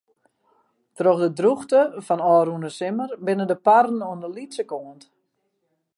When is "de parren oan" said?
3.51-4.21